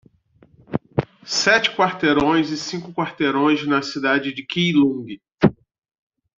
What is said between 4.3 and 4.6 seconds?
de